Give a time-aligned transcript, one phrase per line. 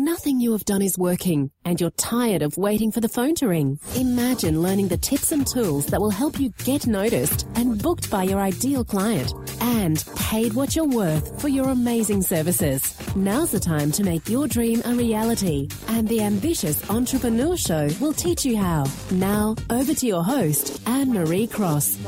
[0.00, 3.48] Nothing you have done is working, and you're tired of waiting for the phone to
[3.48, 3.80] ring.
[3.96, 8.22] Imagine learning the tips and tools that will help you get noticed and booked by
[8.22, 12.94] your ideal client, and paid what you're worth for your amazing services.
[13.16, 18.12] Now's the time to make your dream a reality, and the Ambitious Entrepreneur Show will
[18.12, 18.84] teach you how.
[19.10, 21.98] Now, over to your host, Anne Marie Cross.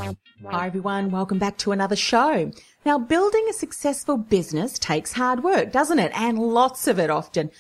[0.47, 2.53] Hi everyone, welcome back to another show.
[2.85, 6.13] Now, building a successful business takes hard work, doesn't it?
[6.15, 7.51] And lots of it often.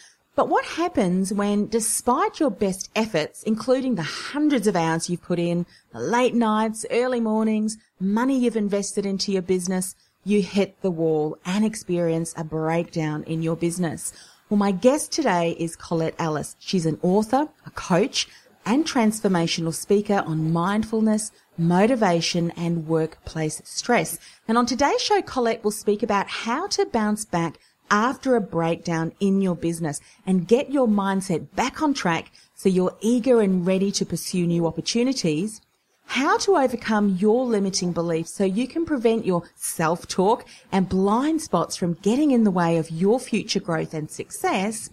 [0.40, 5.38] But what happens when, despite your best efforts, including the hundreds of hours you've put
[5.38, 10.90] in, the late nights, early mornings, money you've invested into your business, you hit the
[10.90, 14.14] wall and experience a breakdown in your business?
[14.48, 16.56] Well, my guest today is Colette Ellis.
[16.58, 18.26] She's an author, a coach,
[18.64, 24.18] and transformational speaker on mindfulness, motivation, and workplace stress.
[24.48, 27.58] And on today's show, Colette will speak about how to bounce back
[27.90, 32.96] after a breakdown in your business and get your mindset back on track so you're
[33.00, 35.60] eager and ready to pursue new opportunities.
[36.06, 41.76] How to overcome your limiting beliefs so you can prevent your self-talk and blind spots
[41.76, 44.90] from getting in the way of your future growth and success.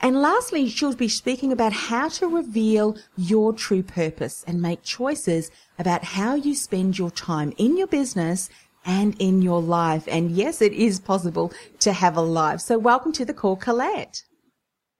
[0.00, 5.50] And lastly, she'll be speaking about how to reveal your true purpose and make choices
[5.78, 8.50] about how you spend your time in your business
[8.86, 10.08] and in your life.
[10.08, 12.60] And yes, it is possible to have a life.
[12.60, 14.22] So welcome to the call, Colette.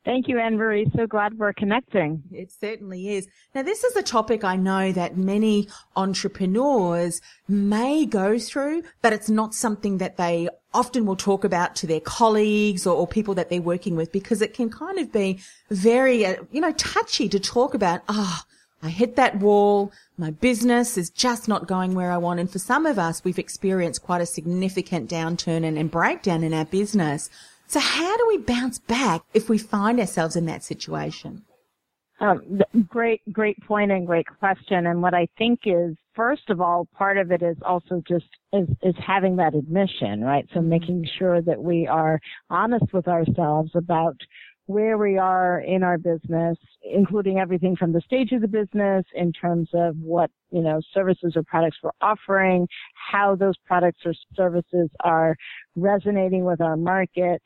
[0.06, 0.88] Thank you, Anne Marie.
[0.94, 2.22] So glad we're connecting.
[2.30, 3.26] It certainly is.
[3.56, 9.28] Now, this is a topic I know that many entrepreneurs may go through, but it's
[9.28, 13.50] not something that they often will talk about to their colleagues or, or people that
[13.50, 17.40] they're working with because it can kind of be very, uh, you know, touchy to
[17.40, 19.92] talk about, ah, oh, I hit that wall.
[20.18, 22.40] My business is just not going where I want.
[22.40, 26.52] And for some of us, we've experienced quite a significant downturn and, and breakdown in
[26.54, 27.30] our business.
[27.66, 31.44] So how do we bounce back if we find ourselves in that situation?
[32.18, 34.86] Um, great, great point and great question.
[34.86, 38.68] And what I think is, first of all, part of it is also just is,
[38.82, 40.46] is having that admission, right?
[40.54, 40.68] So mm-hmm.
[40.68, 44.16] making sure that we are honest with ourselves about
[44.66, 49.32] where we are in our business, including everything from the stage of the business in
[49.32, 54.90] terms of what, you know, services or products we're offering, how those products or services
[55.04, 55.36] are
[55.76, 57.42] resonating with our market,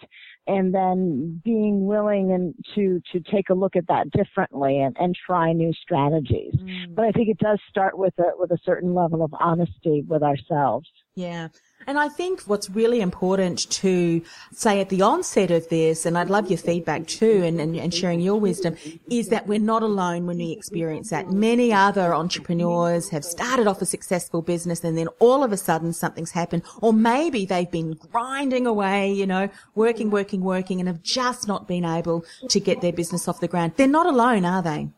[0.46, 5.14] and then being willing and to, to take a look at that differently and, and
[5.26, 6.54] try new strategies.
[6.56, 6.94] Mm.
[6.94, 10.22] But I think it does start with a, with a certain level of honesty with
[10.22, 10.88] ourselves.
[11.14, 11.48] Yeah.
[11.86, 16.30] And I think what's really important to say at the onset of this, and I'd
[16.30, 18.76] love your feedback too and, and, and, sharing your wisdom,
[19.08, 21.30] is that we're not alone when we experience that.
[21.30, 25.92] Many other entrepreneurs have started off a successful business and then all of a sudden
[25.92, 31.02] something's happened, or maybe they've been grinding away, you know, working, working, working, and have
[31.02, 33.72] just not been able to get their business off the ground.
[33.76, 34.90] They're not alone, are they?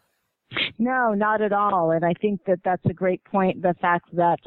[0.78, 1.92] No, not at all.
[1.92, 3.62] And I think that that's a great point.
[3.62, 4.38] The fact that,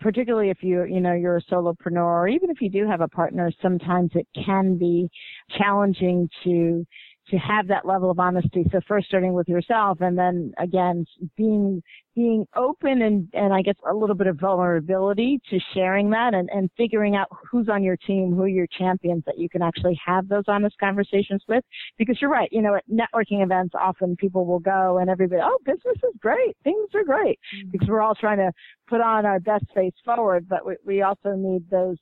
[0.00, 3.08] particularly if you, you know, you're a solopreneur, or even if you do have a
[3.08, 5.10] partner, sometimes it can be
[5.58, 6.86] challenging to
[7.30, 8.66] to have that level of honesty.
[8.70, 11.82] So first starting with yourself and then again being
[12.14, 16.48] being open and, and I guess a little bit of vulnerability to sharing that and,
[16.50, 19.98] and figuring out who's on your team, who are your champions that you can actually
[20.04, 21.64] have those honest conversations with.
[21.98, 25.58] Because you're right, you know, at networking events often people will go and everybody, oh,
[25.64, 27.38] business is great, things are great.
[27.56, 27.70] Mm-hmm.
[27.72, 28.52] Because we're all trying to
[28.88, 31.96] put on our best face forward, but we, we also need those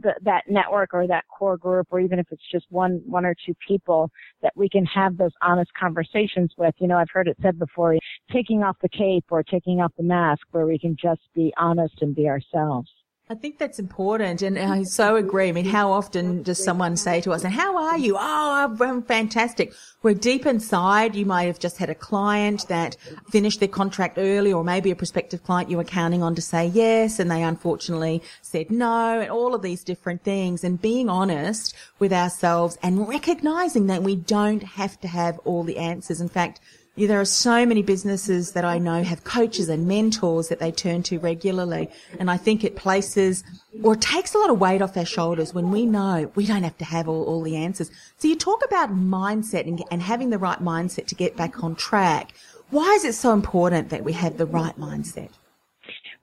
[0.00, 3.34] the, that network or that core group, or even if it's just one, one or
[3.46, 4.10] two people
[4.42, 6.74] that we can have those honest conversations with.
[6.78, 7.96] You know, I've heard it said before,
[8.32, 11.94] taking off the cape or taking off the mask where we can just be honest
[12.00, 12.90] and be ourselves.
[13.28, 15.48] I think that's important, and I so agree.
[15.48, 19.02] I mean, how often does someone say to us, "And how are you?" "Oh, I'm
[19.02, 21.16] fantastic." We're deep inside.
[21.16, 22.96] You might have just had a client that
[23.28, 26.68] finished their contract early, or maybe a prospective client you were counting on to say
[26.68, 30.62] yes, and they unfortunately said no, and all of these different things.
[30.62, 35.78] And being honest with ourselves and recognizing that we don't have to have all the
[35.78, 36.20] answers.
[36.20, 36.60] In fact,
[36.96, 40.72] yeah, there are so many businesses that I know have coaches and mentors that they
[40.72, 41.90] turn to regularly.
[42.18, 43.44] And I think it places
[43.82, 46.62] or it takes a lot of weight off our shoulders when we know we don't
[46.62, 47.90] have to have all, all the answers.
[48.16, 51.76] So you talk about mindset and, and having the right mindset to get back on
[51.76, 52.32] track.
[52.70, 55.28] Why is it so important that we have the right mindset?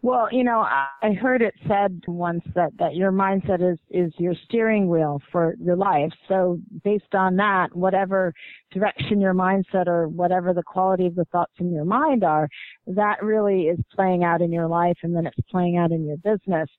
[0.03, 4.33] Well, you know, I heard it said once that, that your mindset is, is your
[4.43, 6.11] steering wheel for your life.
[6.27, 8.33] So based on that, whatever
[8.73, 12.49] direction your mindset or whatever the quality of the thoughts in your mind are,
[12.85, 16.17] that really is playing out in your life and then it's playing out in your
[16.17, 16.69] business.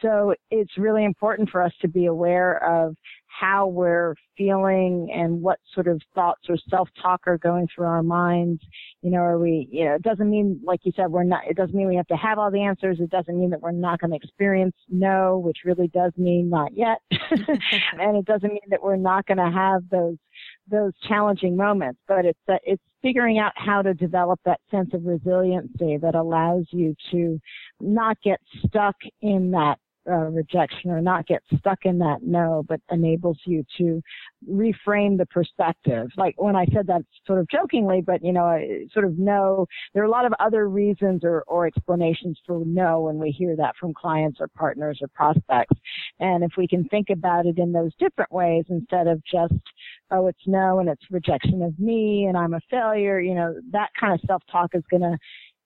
[0.00, 2.96] So it's really important for us to be aware of
[3.38, 8.62] how we're feeling and what sort of thoughts or self-talk are going through our minds.
[9.00, 11.56] You know, are we, you know, it doesn't mean, like you said, we're not, it
[11.56, 12.98] doesn't mean we have to have all the answers.
[13.00, 16.72] It doesn't mean that we're not going to experience no, which really does mean not
[16.76, 16.98] yet.
[17.10, 20.16] and it doesn't mean that we're not going to have those,
[20.70, 25.04] those challenging moments, but it's, uh, it's figuring out how to develop that sense of
[25.04, 27.40] resiliency that allows you to
[27.80, 29.78] not get stuck in that
[30.08, 34.02] uh, rejection or not get stuck in that no, but enables you to
[34.50, 36.08] reframe the perspective.
[36.16, 39.66] Like when I said that sort of jokingly, but you know, I sort of no,
[39.94, 43.54] there are a lot of other reasons or, or explanations for no when we hear
[43.56, 45.76] that from clients or partners or prospects.
[46.18, 49.54] And if we can think about it in those different ways instead of just,
[50.10, 53.90] oh, it's no and it's rejection of me and I'm a failure, you know, that
[53.98, 55.16] kind of self-talk is going to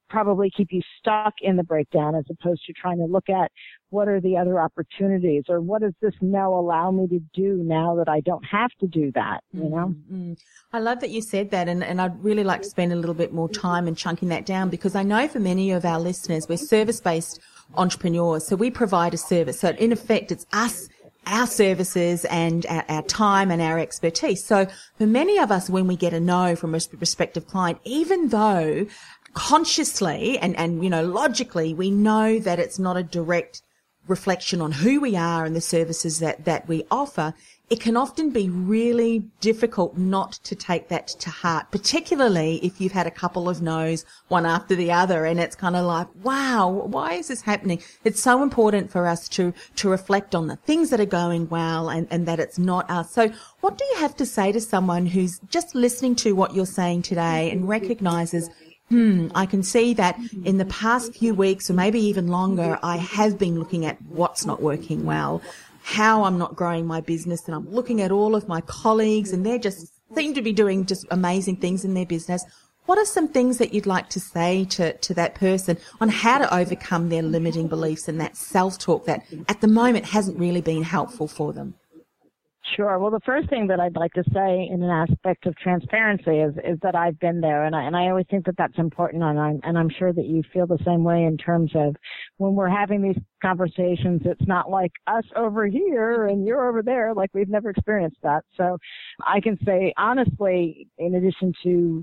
[0.08, 3.50] probably keep you stuck in the breakdown as opposed to trying to look at
[3.90, 7.96] what are the other opportunities or what does this now allow me to do now
[7.96, 9.94] that I don't have to do that, you know?
[10.10, 10.34] Mm-hmm.
[10.72, 13.14] I love that you said that and, and I'd really like to spend a little
[13.14, 16.48] bit more time in chunking that down because I know for many of our listeners,
[16.48, 17.40] we're service based
[17.74, 18.46] entrepreneurs.
[18.46, 19.60] So we provide a service.
[19.60, 20.88] So in effect, it's us
[21.26, 24.44] our services and our, time and our expertise.
[24.44, 24.66] So
[24.96, 28.86] for many of us, when we get a no from a prospective client, even though
[29.36, 33.62] consciously and, and, you know, logically, we know that it's not a direct
[34.08, 37.34] reflection on who we are and the services that, that we offer,
[37.68, 42.92] it can often be really difficult not to take that to heart, particularly if you've
[42.92, 46.68] had a couple of no's one after the other and it's kind of like, wow,
[46.70, 47.82] why is this happening?
[48.04, 51.88] It's so important for us to, to reflect on the things that are going well
[51.88, 53.10] and, and that it's not us.
[53.10, 53.30] So
[53.60, 57.02] what do you have to say to someone who's just listening to what you're saying
[57.02, 58.48] today and recognizes
[58.88, 62.98] Hmm, I can see that in the past few weeks or maybe even longer, I
[62.98, 65.42] have been looking at what's not working well,
[65.82, 69.44] how I'm not growing my business, and I'm looking at all of my colleagues and
[69.44, 72.44] they just seem to be doing just amazing things in their business.
[72.84, 76.38] What are some things that you'd like to say to, to that person on how
[76.38, 80.84] to overcome their limiting beliefs and that self-talk that at the moment hasn't really been
[80.84, 81.74] helpful for them?
[82.74, 82.98] Sure.
[82.98, 86.54] Well, the first thing that I'd like to say in an aspect of transparency is,
[86.64, 89.38] is that I've been there and I, and I always think that that's important and
[89.38, 91.94] I'm, and I'm sure that you feel the same way in terms of
[92.38, 97.14] when we're having these conversations, it's not like us over here and you're over there,
[97.14, 98.44] like we've never experienced that.
[98.56, 98.78] So
[99.24, 102.02] I can say honestly, in addition to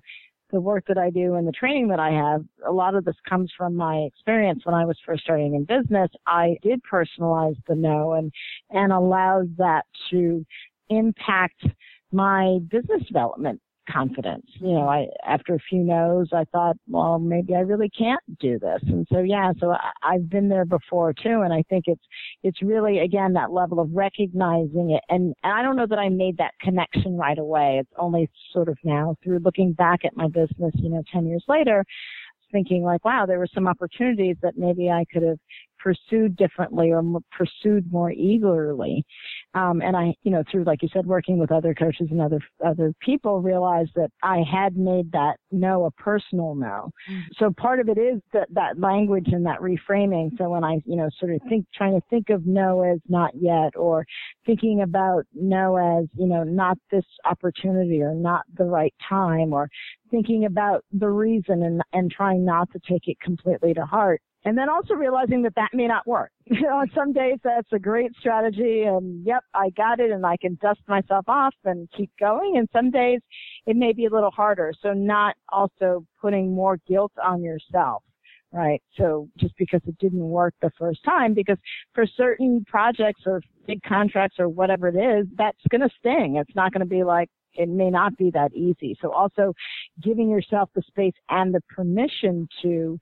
[0.53, 3.15] the work that I do and the training that I have, a lot of this
[3.27, 6.09] comes from my experience when I was first starting in business.
[6.27, 8.31] I did personalize the no and,
[8.69, 10.45] and allowed that to
[10.89, 11.65] impact
[12.11, 14.45] my business development confidence.
[14.55, 15.27] You know, mm-hmm.
[15.27, 18.79] I after a few no's, I thought, well, maybe I really can't do this.
[18.83, 22.03] And so, yeah, so I, I've been there before too, and I think it's
[22.43, 25.03] it's really again that level of recognizing it.
[25.09, 27.77] And, and I don't know that I made that connection right away.
[27.79, 31.43] It's only sort of now through looking back at my business, you know, ten years
[31.47, 31.83] later,
[32.53, 35.39] thinking like, wow, there were some opportunities that maybe I could have
[35.79, 37.03] pursued differently or
[37.37, 39.03] pursued more eagerly.
[39.55, 42.39] Um, and I, you know, through, like you said, working with other coaches and other,
[42.65, 46.91] other people realized that I had made that no a personal no.
[47.09, 47.19] Mm-hmm.
[47.37, 50.35] So part of it is that, that language and that reframing.
[50.37, 53.31] So when I, you know, sort of think, trying to think of no as not
[53.35, 54.05] yet or
[54.45, 59.69] thinking about no as, you know, not this opportunity or not the right time or
[60.09, 64.57] thinking about the reason and, and trying not to take it completely to heart and
[64.57, 66.31] then also realizing that that may not work.
[66.45, 70.25] You know, on some days that's a great strategy and yep, I got it and
[70.25, 72.57] I can dust myself off and keep going.
[72.57, 73.21] And some days
[73.65, 74.73] it may be a little harder.
[74.81, 78.03] So not also putting more guilt on yourself
[78.53, 78.81] right?
[78.97, 81.57] So just because it didn't work the first time, because
[81.93, 86.35] for certain projects or big contracts or whatever it is, that's going to sting.
[86.37, 88.95] It's not going to be like, it may not be that easy.
[89.01, 89.53] So also
[90.01, 92.99] giving yourself the space and the permission to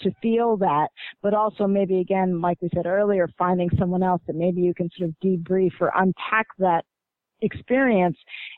[0.00, 0.88] to feel that,
[1.22, 4.90] but also maybe again, like we said earlier, finding someone else that maybe you can
[4.96, 6.84] sort of debrief or unpack that
[7.42, 8.16] experience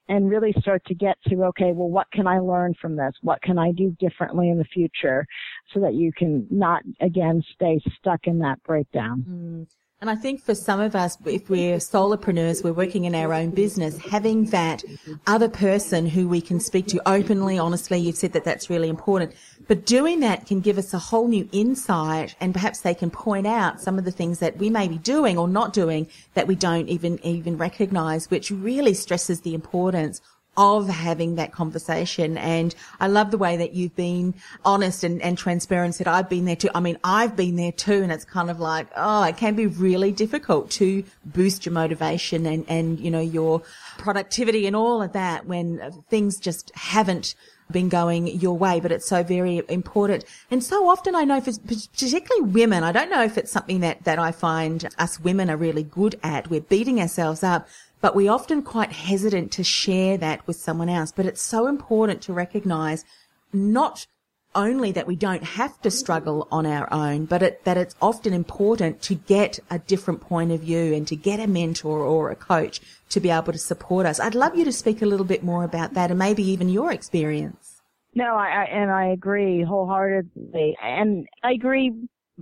[0.08, 3.12] and really start to get to, okay, well, what can I learn from this?
[3.22, 5.26] What can I do differently in the future
[5.72, 9.24] so that you can not, again, stay stuck in that breakdown?
[9.28, 9.66] Mm.
[10.04, 13.52] And I think for some of us, if we're solopreneurs, we're working in our own
[13.52, 14.84] business, having that
[15.26, 19.32] other person who we can speak to openly, honestly, you've said that that's really important.
[19.66, 23.46] But doing that can give us a whole new insight and perhaps they can point
[23.46, 26.54] out some of the things that we may be doing or not doing that we
[26.54, 30.20] don't even, even recognize, which really stresses the importance
[30.56, 32.38] of having that conversation.
[32.38, 34.34] And I love the way that you've been
[34.64, 36.70] honest and, and transparent said, I've been there too.
[36.74, 38.02] I mean, I've been there too.
[38.02, 42.46] And it's kind of like, oh, it can be really difficult to boost your motivation
[42.46, 43.62] and, and, you know, your
[43.98, 47.34] productivity and all of that when things just haven't
[47.70, 50.24] been going your way, but it's so very important.
[50.50, 54.04] And so often I know, for particularly women, I don't know if it's something that,
[54.04, 56.50] that I find us women are really good at.
[56.50, 57.66] We're beating ourselves up,
[58.04, 61.10] but we often quite hesitant to share that with someone else.
[61.10, 63.02] But it's so important to recognize
[63.50, 64.06] not
[64.54, 68.34] only that we don't have to struggle on our own, but it, that it's often
[68.34, 72.36] important to get a different point of view and to get a mentor or a
[72.36, 74.20] coach to be able to support us.
[74.20, 76.92] I'd love you to speak a little bit more about that and maybe even your
[76.92, 77.80] experience.
[78.14, 81.90] No, I, I and I agree wholeheartedly, and I agree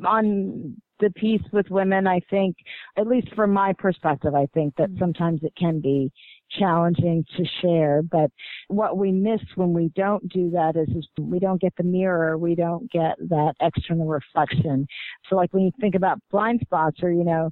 [0.04, 2.56] on the piece with women, I think,
[2.97, 5.00] at least from my perspective, I think that mm-hmm.
[5.00, 6.11] sometimes it can be
[6.59, 8.02] challenging to share.
[8.02, 8.30] But
[8.68, 12.38] what we miss when we don't do that is, is we don't get the mirror.
[12.38, 14.87] We don't get that external reflection.
[15.28, 17.50] So like when you think about blind spots or, you know,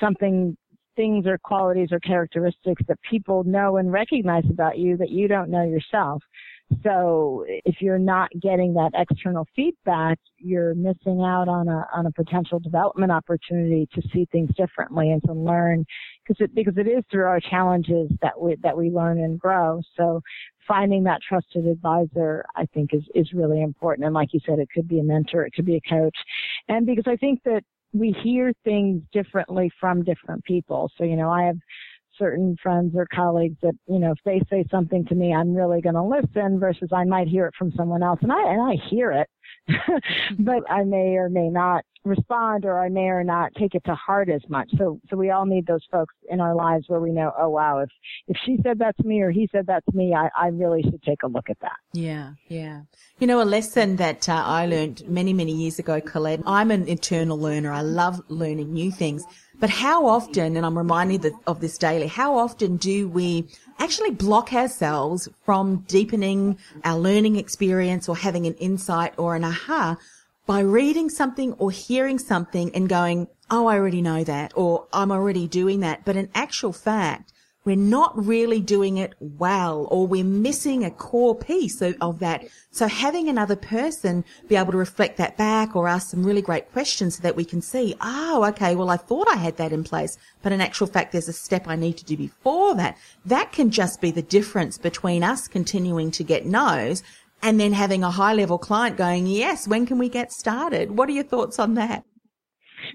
[0.00, 0.56] something
[0.96, 5.50] things or qualities or characteristics that people know and recognize about you that you don't
[5.50, 6.22] know yourself.
[6.82, 12.12] So if you're not getting that external feedback, you're missing out on a on a
[12.12, 15.84] potential development opportunity to see things differently and to learn
[16.22, 19.80] because it because it is through our challenges that we that we learn and grow.
[19.96, 20.20] So
[20.66, 24.06] finding that trusted advisor I think is is really important.
[24.06, 26.16] And like you said, it could be a mentor, it could be a coach.
[26.68, 27.62] And because I think that
[27.92, 30.90] we hear things differently from different people.
[30.96, 31.56] So, you know, I have
[32.20, 35.80] certain friends or colleagues that, you know, if they say something to me, I'm really
[35.80, 38.76] going to listen versus I might hear it from someone else and I, and I
[38.88, 39.28] hear it,
[40.38, 43.94] but I may or may not respond or I may or not take it to
[43.94, 44.70] heart as much.
[44.78, 47.78] So, so we all need those folks in our lives where we know, oh wow,
[47.80, 47.90] if,
[48.28, 50.82] if she said that to me or he said that to me, I, I really
[50.82, 51.76] should take a look at that.
[51.92, 52.32] Yeah.
[52.48, 52.82] Yeah.
[53.18, 56.88] You know, a lesson that uh, I learned many, many years ago, Colette, I'm an
[56.88, 57.72] eternal learner.
[57.72, 59.24] I love learning new things.
[59.60, 63.46] But how often, and I'm reminded of this daily, how often do we
[63.78, 69.98] actually block ourselves from deepening our learning experience or having an insight or an aha
[70.46, 75.12] by reading something or hearing something and going, Oh, I already know that, or I'm
[75.12, 76.06] already doing that.
[76.06, 77.32] But in actual fact,
[77.64, 82.44] we're not really doing it well or we're missing a core piece of, of, that.
[82.70, 86.72] So having another person be able to reflect that back or ask some really great
[86.72, 89.84] questions so that we can see, oh, okay, well, I thought I had that in
[89.84, 92.96] place, but in actual fact, there's a step I need to do before that.
[93.26, 97.02] That can just be the difference between us continuing to get no's
[97.42, 100.96] and then having a high level client going, yes, when can we get started?
[100.96, 102.04] What are your thoughts on that?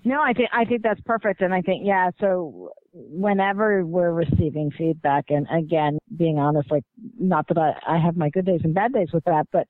[0.03, 2.09] No, I think I think that's perfect, and I think yeah.
[2.19, 6.85] So whenever we're receiving feedback, and again, being honest, like
[7.19, 9.67] not that I, I have my good days and bad days with that, but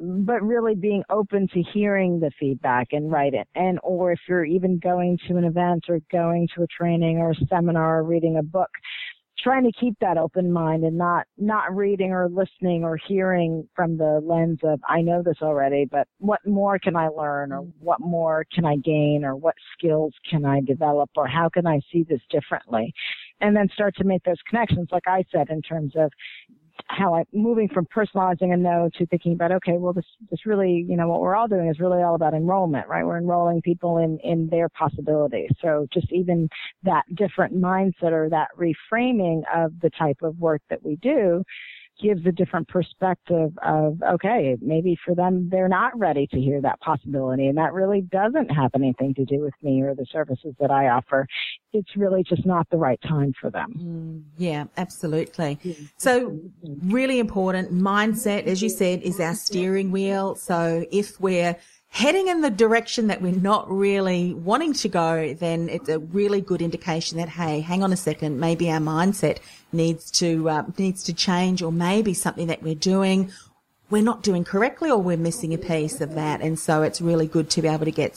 [0.00, 4.44] but really being open to hearing the feedback and write it, and or if you're
[4.44, 8.38] even going to an event or going to a training or a seminar or reading
[8.38, 8.70] a book,
[9.44, 13.98] trying to keep that open mind and not not reading or listening or hearing from
[13.98, 17.84] the lens of I know this already, but what more can I learn or mm-hmm.
[17.84, 21.80] what more can I gain or what skills can I develop or how can I
[21.92, 22.92] see this differently?
[23.42, 26.10] And then start to make those connections, like I said, in terms of
[26.86, 30.84] how I'm moving from personalizing a no to thinking about okay, well this this really
[30.88, 33.04] you know what we're all doing is really all about enrollment, right?
[33.04, 35.50] We're enrolling people in in their possibilities.
[35.60, 36.48] So just even
[36.82, 41.44] that different mindset or that reframing of the type of work that we do
[42.02, 46.80] gives a different perspective of, okay, maybe for them, they're not ready to hear that
[46.80, 47.46] possibility.
[47.46, 50.88] And that really doesn't have anything to do with me or the services that I
[50.88, 51.26] offer.
[51.72, 53.74] It's really just not the right time for them.
[53.78, 55.58] Mm, yeah, absolutely.
[55.96, 56.38] So
[56.82, 60.34] really important mindset, as you said, is our steering wheel.
[60.36, 61.56] So if we're
[61.94, 66.40] heading in the direction that we're not really wanting to go, then it's a really
[66.40, 69.38] good indication that, hey, hang on a second, maybe our mindset
[69.72, 73.30] needs to, uh, needs to change or maybe something that we're doing
[73.90, 76.40] we're not doing correctly or we're missing a piece of that.
[76.40, 78.16] And so it's really good to be able to get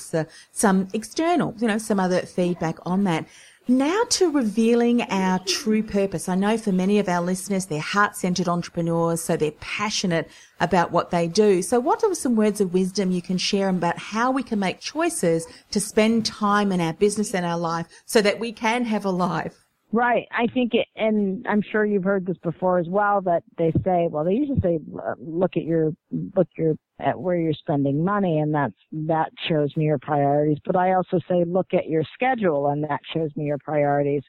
[0.51, 3.27] some external, you know, some other feedback on that.
[3.69, 6.29] Now to revealing our true purpose.
[6.29, 10.29] I know for many of our listeners, they're heart-centered entrepreneurs, so they're passionate
[10.61, 11.61] about what they do.
[11.61, 14.79] So what are some words of wisdom you can share about how we can make
[14.79, 19.03] choices to spend time in our business and our life so that we can have
[19.03, 19.66] a life?
[19.93, 20.27] Right.
[20.31, 24.09] I think it, and I'm sure you've heard this before as well, that they say,
[24.11, 25.93] well, they usually say, uh, look at your,
[26.35, 30.57] look your, at where you're spending money and that's, that shows me your priorities.
[30.65, 34.23] But I also say, look at your schedule and that shows me your priorities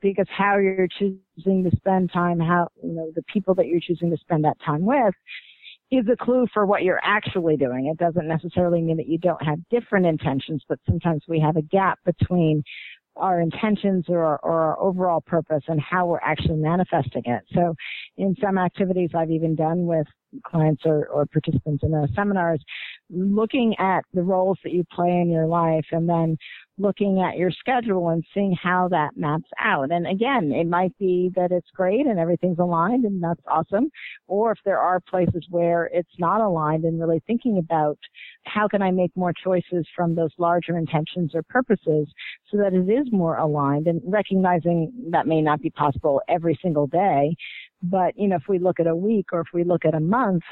[0.00, 4.10] because how you're choosing to spend time, how, you know, the people that you're choosing
[4.10, 5.14] to spend that time with
[5.90, 7.86] is a clue for what you're actually doing.
[7.86, 11.62] It doesn't necessarily mean that you don't have different intentions, but sometimes we have a
[11.62, 12.62] gap between
[13.16, 17.42] our intentions or, or our overall purpose and how we're actually manifesting it.
[17.52, 17.74] So
[18.16, 20.06] in some activities I've even done with
[20.44, 22.62] clients or, or participants in the seminars,
[23.10, 26.36] looking at the roles that you play in your life and then
[26.82, 29.90] looking at your schedule and seeing how that maps out.
[29.90, 33.90] And again, it might be that it's great and everything's aligned and that's awesome.
[34.26, 37.98] Or if there are places where it's not aligned and really thinking about
[38.44, 42.08] how can I make more choices from those larger intentions or purposes
[42.50, 46.86] so that it is more aligned and recognizing that may not be possible every single
[46.86, 47.34] day.
[47.82, 50.00] But, you know, if we look at a week or if we look at a
[50.00, 50.42] month,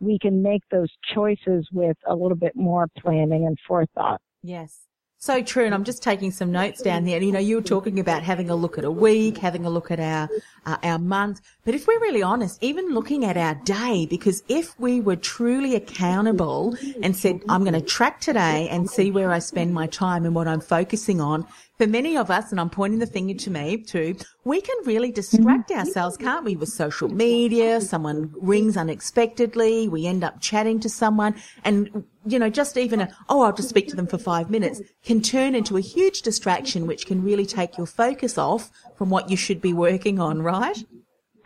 [0.00, 4.20] we can make those choices with a little bit more planning and forethought.
[4.42, 4.85] Yes.
[5.18, 5.64] So true.
[5.64, 7.22] And I'm just taking some notes down there.
[7.22, 9.90] You know, you were talking about having a look at a week, having a look
[9.90, 10.28] at our,
[10.66, 11.40] uh, our month.
[11.64, 15.74] But if we're really honest, even looking at our day, because if we were truly
[15.74, 20.26] accountable and said, I'm going to track today and see where I spend my time
[20.26, 21.46] and what I'm focusing on,
[21.78, 25.12] for many of us, and I'm pointing the finger to me too, we can really
[25.12, 25.80] distract mm-hmm.
[25.80, 27.80] ourselves, can't we, with social media?
[27.80, 29.88] Someone rings unexpectedly.
[29.88, 33.68] We end up chatting to someone and, you know, just even a, oh, I'll just
[33.68, 37.46] speak to them for five minutes can turn into a huge distraction, which can really
[37.46, 40.82] take your focus off from what you should be working on, right?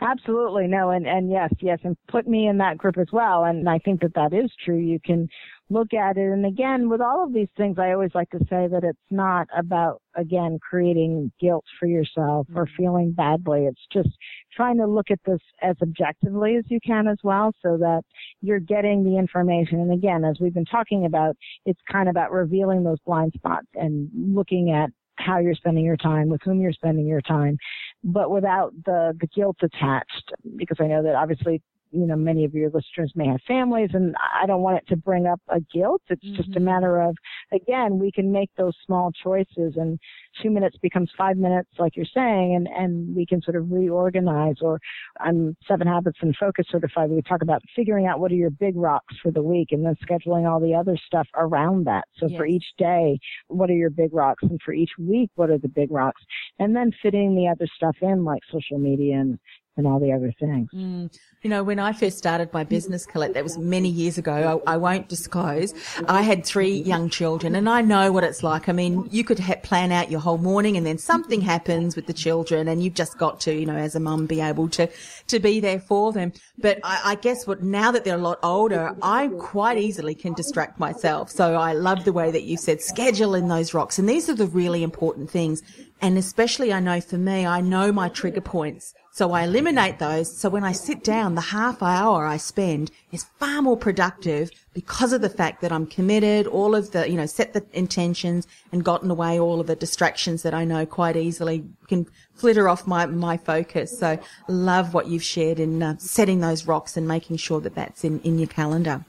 [0.01, 0.67] Absolutely.
[0.67, 0.89] No.
[0.89, 1.79] And, and yes, yes.
[1.83, 3.43] And put me in that group as well.
[3.43, 4.79] And I think that that is true.
[4.79, 5.29] You can
[5.71, 6.31] look at it.
[6.31, 9.47] And again, with all of these things, I always like to say that it's not
[9.57, 12.75] about, again, creating guilt for yourself or mm-hmm.
[12.75, 13.65] feeling badly.
[13.65, 14.09] It's just
[14.53, 18.01] trying to look at this as objectively as you can as well so that
[18.41, 19.79] you're getting the information.
[19.79, 23.67] And again, as we've been talking about, it's kind of about revealing those blind spots
[23.75, 27.57] and looking at how you're spending your time, with whom you're spending your time,
[28.03, 30.33] but without the, the guilt attached.
[30.55, 34.15] Because I know that obviously you know, many of your listeners may have families and
[34.41, 36.01] I don't want it to bring up a guilt.
[36.09, 36.35] It's mm-hmm.
[36.35, 36.65] just a mm-hmm.
[36.65, 37.15] matter of,
[37.53, 39.99] again, we can make those small choices and
[40.41, 44.55] two minutes becomes five minutes, like you're saying, and, and we can sort of reorganize
[44.61, 44.79] or
[45.19, 47.09] I'm seven habits and focus certified.
[47.09, 49.95] We talk about figuring out what are your big rocks for the week and then
[50.07, 52.05] scheduling all the other stuff around that.
[52.17, 52.37] So yes.
[52.37, 54.43] for each day, what are your big rocks?
[54.43, 56.21] And for each week, what are the big rocks?
[56.59, 59.39] And then fitting the other stuff in like social media and,
[59.77, 60.69] and all the other things.
[60.73, 61.17] Mm.
[61.43, 64.61] You know, when I first started my business, Colette, that was many years ago.
[64.65, 65.73] I, I, won't disclose.
[66.07, 68.67] I had three young children and I know what it's like.
[68.67, 72.05] I mean, you could ha- plan out your whole morning and then something happens with
[72.05, 74.89] the children and you've just got to, you know, as a mum, be able to,
[75.27, 76.33] to be there for them.
[76.57, 80.33] But I, I guess what now that they're a lot older, I quite easily can
[80.33, 81.31] distract myself.
[81.31, 83.97] So I love the way that you said schedule in those rocks.
[83.97, 85.63] And these are the really important things.
[86.01, 88.93] And especially I know for me, I know my trigger points.
[89.13, 90.35] So I eliminate those.
[90.35, 95.11] So when I sit down, the half hour I spend is far more productive because
[95.11, 98.85] of the fact that I'm committed, all of the, you know, set the intentions and
[98.85, 103.05] gotten away all of the distractions that I know quite easily can flitter off my,
[103.05, 103.99] my focus.
[103.99, 108.05] So love what you've shared in uh, setting those rocks and making sure that that's
[108.05, 109.03] in, in your calendar.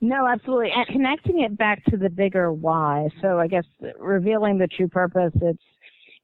[0.00, 0.70] No, absolutely.
[0.74, 3.08] And connecting it back to the bigger why.
[3.22, 3.64] So I guess
[3.98, 5.62] revealing the true purpose, it's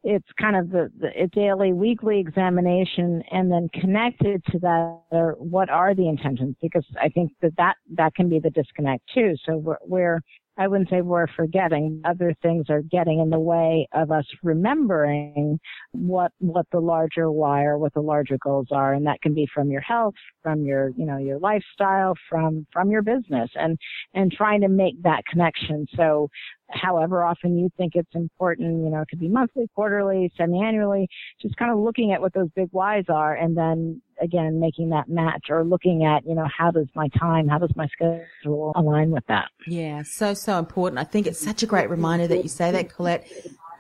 [0.03, 5.69] it's kind of the, the daily, weekly examination, and then connected to that, or what
[5.69, 6.57] are the intentions?
[6.63, 9.35] Because I think that that that can be the disconnect too.
[9.45, 10.21] So we're, we're
[10.61, 12.03] I wouldn't say we're forgetting.
[12.05, 15.59] Other things are getting in the way of us remembering
[15.93, 19.49] what what the larger why or what the larger goals are, and that can be
[19.55, 23.79] from your health, from your you know your lifestyle, from from your business, and
[24.13, 25.87] and trying to make that connection.
[25.97, 26.29] So
[26.73, 31.09] however often you think it's important, you know, it could be monthly, quarterly, semi-annually,
[31.41, 35.09] just kind of looking at what those big whys are and then again, making that
[35.09, 39.11] match or looking at, you know, how does my time, how does my schedule align
[39.11, 39.49] with that?
[39.67, 40.99] Yeah, so, so important.
[40.99, 43.27] I think it's such a great reminder that you say that, Colette.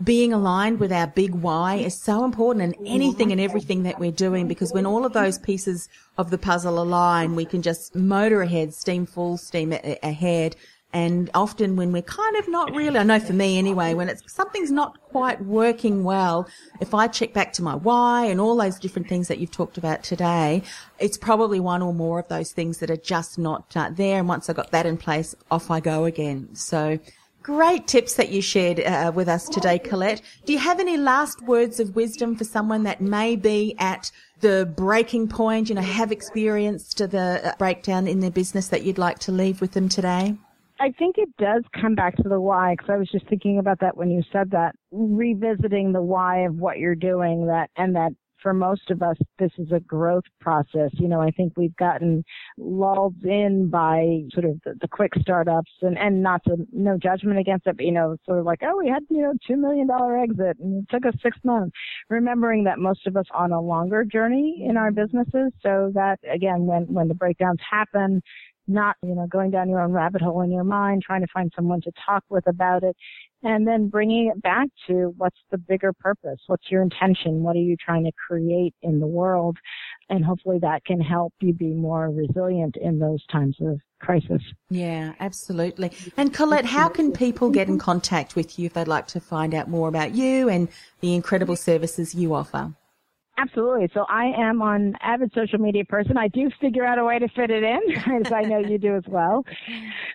[0.02, 4.10] Being aligned with our big why is so important in anything and everything that we're
[4.10, 8.40] doing because when all of those pieces of the puzzle align, we can just motor
[8.40, 9.72] ahead, steam full steam
[10.02, 10.56] ahead
[10.92, 14.22] and often when we're kind of not really, I know for me anyway, when it's
[14.32, 16.48] something's not quite working well,
[16.80, 19.78] if I check back to my why and all those different things that you've talked
[19.78, 20.62] about today,
[20.98, 24.18] it's probably one or more of those things that are just not uh, there.
[24.18, 26.54] And once I got that in place, off I go again.
[26.54, 26.98] So
[27.44, 30.22] great tips that you shared uh, with us today, Colette.
[30.44, 34.72] Do you have any last words of wisdom for someone that may be at the
[34.76, 39.20] breaking point, you know, have experienced the uh, breakdown in their business that you'd like
[39.20, 40.36] to leave with them today?
[40.80, 43.80] I think it does come back to the why because I was just thinking about
[43.80, 48.12] that when you said that, revisiting the why of what you're doing that and that
[48.42, 50.90] for most of us, this is a growth process.
[50.94, 52.24] You know, I think we've gotten
[52.56, 57.38] lulled in by sort of the, the quick startups and, and not to, no judgment
[57.38, 59.88] against it, but you know, sort of like, oh, we had, you know, $2 million
[60.22, 61.76] exit and it took us six months.
[62.08, 65.02] Remembering that most of us on a longer journey in our mm-hmm.
[65.02, 65.52] businesses.
[65.62, 68.22] So that again, when, when the breakdowns happen,
[68.66, 71.52] not, you know, going down your own rabbit hole in your mind, trying to find
[71.54, 72.96] someone to talk with about it,
[73.42, 76.38] and then bringing it back to what's the bigger purpose?
[76.46, 77.42] What's your intention?
[77.42, 79.56] What are you trying to create in the world?
[80.08, 84.42] And hopefully that can help you be more resilient in those times of crisis.
[84.70, 85.92] Yeah, absolutely.
[86.16, 89.54] And Colette, how can people get in contact with you if they'd like to find
[89.54, 90.68] out more about you and
[91.00, 92.72] the incredible services you offer?
[93.38, 93.88] Absolutely.
[93.94, 96.18] So I am an avid social media person.
[96.18, 97.80] I do figure out a way to fit it in,
[98.26, 99.44] as I know you do as well.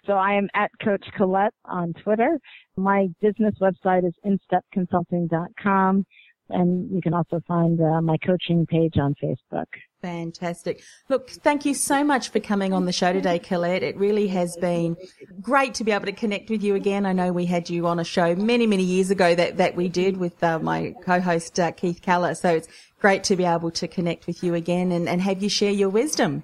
[0.06, 2.39] So I am at Coach Colette on Twitter.
[2.78, 6.06] My business website is instepconsulting.com.
[6.49, 9.65] And you can also find uh, my coaching page on Facebook.
[10.01, 10.84] Fantastic.
[11.10, 13.81] Look, thank you so much for coming on the show today, Colette.
[13.81, 14.95] It really has been
[15.41, 17.05] great to be able to connect with you again.
[17.05, 19.89] I know we had you on a show many, many years ago that, that we
[19.89, 22.36] did with uh, my co-host, uh, Keith Keller.
[22.36, 22.67] So it's
[22.99, 25.89] great to be able to connect with you again and, and have you share your
[25.89, 26.43] wisdom.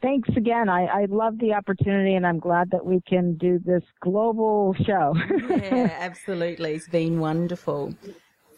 [0.00, 0.68] Thanks again.
[0.68, 5.14] I, I love the opportunity and I'm glad that we can do this global show.
[5.50, 6.74] yeah, absolutely.
[6.74, 7.94] It's been wonderful.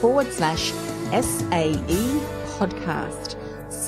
[0.00, 0.72] forward slash
[1.10, 2.20] SAE
[2.58, 3.38] podcast.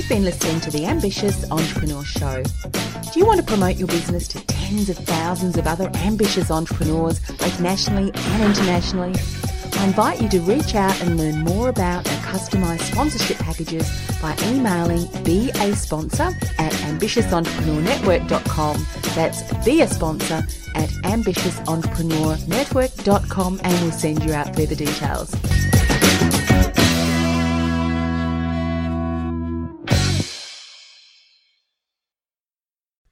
[0.00, 2.42] You've been listening to the Ambitious Entrepreneur Show.
[2.42, 7.20] Do you want to promote your business to tens of thousands of other ambitious entrepreneurs,
[7.28, 9.14] both nationally and internationally?
[9.74, 13.86] I invite you to reach out and learn more about our customised sponsorship packages
[14.22, 18.86] by emailing be a sponsor at ambitiousentrepreneurnetwork.com.
[19.14, 20.42] That's be a sponsor
[20.76, 25.36] at ambitiousentrepreneurnetwork.com and we'll send you out further details.